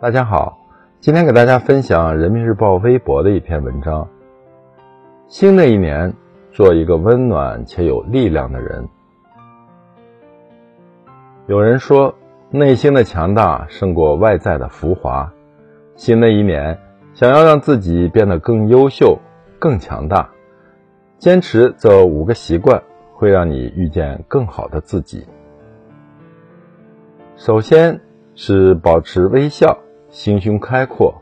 [0.00, 0.58] 大家好，
[1.00, 4.08] 今天给大家分享人民日报微博的一篇文章。
[5.26, 6.14] 新的一年，
[6.52, 8.88] 做一个温暖且有力量的人。
[11.46, 12.14] 有人说，
[12.48, 15.30] 内心的强大胜过外在的浮华。
[15.96, 16.78] 新的一年，
[17.12, 19.18] 想要让自己变得更优秀、
[19.58, 20.30] 更强大，
[21.18, 22.82] 坚持这五个习惯，
[23.24, 25.24] 会让你遇见更好的自己。
[27.36, 27.98] 首先
[28.34, 29.78] 是保持微笑。
[30.10, 31.12] 心胸开阔。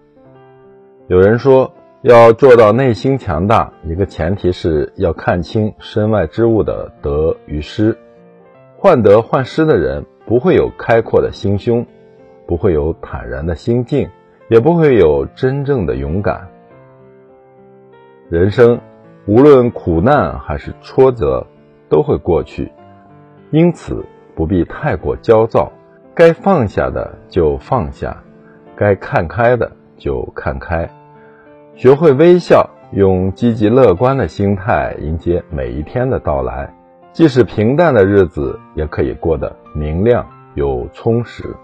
[1.07, 7.97] 有人说，要做到内心强大，一个前提是要看清身外之物的得与失。
[8.77, 11.87] 患得患失的人，不会有开阔的心胸，
[12.47, 14.11] 不会有坦然的心境，
[14.51, 16.51] 也不会有真正的勇敢。
[18.29, 18.79] 人生，
[19.25, 21.47] 无论苦难还是挫折，
[21.93, 22.73] 都会过去，
[23.51, 24.03] 因此
[24.35, 25.71] 不必太过焦躁，
[26.15, 28.17] 该放下的就放下。
[28.75, 30.89] 该看开的就看开，
[31.75, 36.75] 学会微笑，用积极乐观的心态迎接每一天的到来。
[37.13, 41.55] 即使平淡的日子，也可以过得明亮又充实。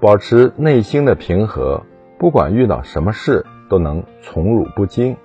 [0.00, 1.82] 保持内心的平和，
[2.20, 5.16] 不管遇到什么事都能宠辱不惊，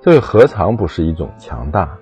[0.00, 1.98] 这又何尝不是一种强大？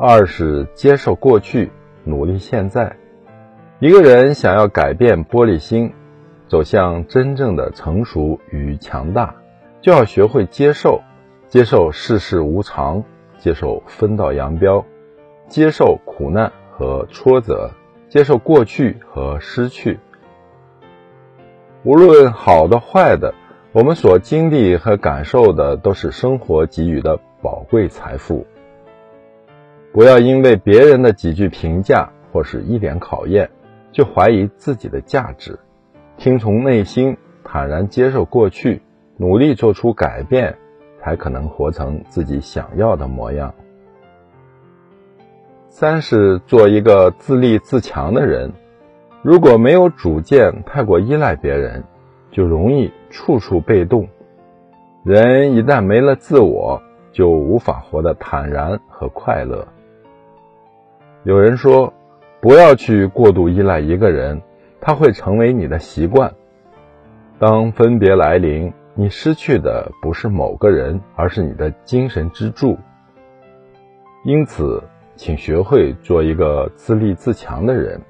[0.00, 1.70] 二是接受过去，
[2.04, 2.96] 努力现在。
[3.80, 5.92] 一个人想要改变玻璃心。
[6.48, 9.36] 走向真正的成熟与强大，
[9.80, 11.00] 就要学会接受，
[11.46, 13.04] 接受世事无常，
[13.38, 14.84] 接受分道扬镳，
[15.46, 17.70] 接受苦难和挫折，
[18.08, 20.00] 接受过去和失去。
[21.84, 23.32] 无论好的坏的，
[23.70, 28.44] 我们所经历和感受的都是生活给予的宝贵财富。
[29.92, 33.50] 不要因为别人的几句评价或是一点考验，
[33.90, 35.58] 就怀疑自己的价值。
[36.16, 38.82] 听从内心，坦然接受过去，
[39.16, 40.56] 努力做出改变，
[41.00, 43.52] 才可能活成自己想要的模样。
[45.68, 48.52] 三是做一个自立自强的人。
[49.22, 51.82] 如果没有主见，太过依赖别人，
[52.30, 54.08] 就容易处处被动。
[55.04, 59.66] 人一旦没了自我，就无法活得坦然和快乐。
[61.24, 61.92] 有人说，
[62.40, 64.40] 不要去过度依赖一个人。
[64.82, 66.32] 他会成为你的习惯。
[67.38, 72.78] 当分别来临，你失去的不是某个人，而是你的精神支柱。
[74.24, 74.82] 因此，
[75.16, 78.00] 请学会做一个自立自强的人，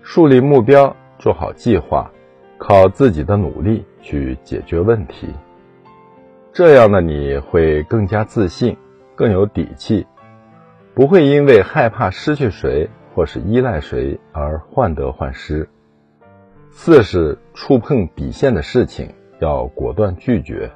[0.00, 2.10] 树立目标，做好计划，
[2.56, 5.28] 靠自己的努力去解决问题。
[6.54, 8.74] 这样的你会更加自信，
[9.14, 10.06] 更有底气，
[11.00, 12.90] 不会因为害怕失去谁。
[13.14, 15.68] 或是依赖谁而患得患失。
[16.70, 20.70] 四是触碰底线的事情要果断拒绝。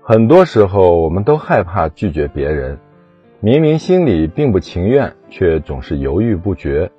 [0.00, 2.78] 很多时候，我们都害怕拒绝别人，
[3.40, 6.90] 明明心里并不情愿，却总是犹豫不决，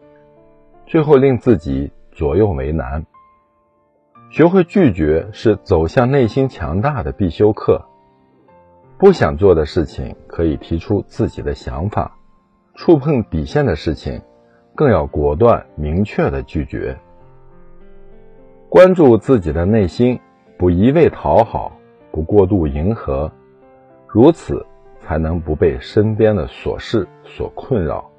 [0.85, 3.03] 最后令自己左右为难。
[4.29, 7.83] 学会拒绝是走向内心强大的必修课。
[8.97, 12.17] 不想做的事情，可以提出自己的想法。
[12.75, 14.22] 触碰底线的事情，
[14.73, 16.97] 更要果断明确的拒绝。
[18.69, 20.19] 关注自己的内心，
[20.57, 21.72] 不一味讨好，
[22.11, 23.31] 不过度迎合，
[24.07, 24.66] 如此
[25.01, 28.09] 才能不被身边的琐事所困扰。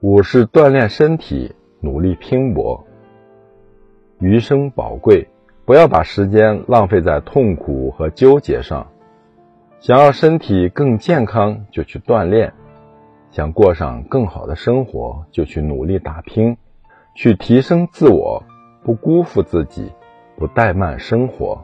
[0.00, 2.84] 五是锻炼身体，努力拼搏。
[4.20, 5.28] 余生宝贵，
[5.68, 8.86] 不要把时间浪费在痛苦和纠结上。
[9.80, 12.48] 想要身体更健康，就去锻炼；
[13.30, 16.56] 想过上更好的生活，就去努力打拼，
[17.14, 18.42] 去提升自我，
[18.82, 19.92] 不辜负自己，
[20.38, 21.62] 不怠慢生活。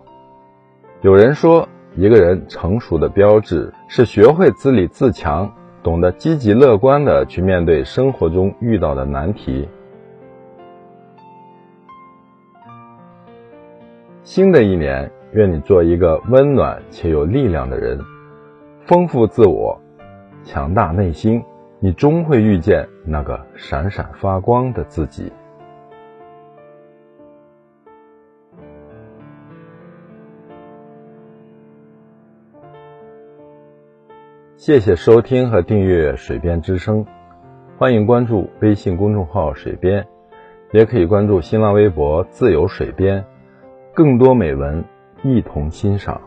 [1.00, 1.66] 有人说，
[1.97, 5.51] 一个人成熟的标志是学会自立自强，
[5.83, 9.66] 懂得积极乐观的去面对生活中遇到的难题。
[14.24, 15.10] 新的一年。
[15.34, 17.98] 愿你做一个温暖且有力量的人，
[18.86, 19.76] 丰富自我，
[20.44, 21.42] 强大内心，
[21.80, 25.32] 你终会遇见那个闪闪发光的自己。
[34.56, 37.04] 谢谢收听和订阅《水边之声》，
[37.77, 40.06] 欢迎关注微信公众号“水边”，
[40.70, 43.24] 也可以关注新浪微博“自由水边”，
[43.94, 44.84] 更多美文。
[45.22, 46.20] 一同欣赏。